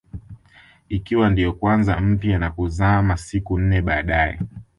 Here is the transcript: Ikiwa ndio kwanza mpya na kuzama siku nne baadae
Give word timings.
Ikiwa 0.89 1.29
ndio 1.29 1.53
kwanza 1.53 1.99
mpya 1.99 2.39
na 2.39 2.51
kuzama 2.51 3.17
siku 3.17 3.59
nne 3.59 3.81
baadae 3.81 4.39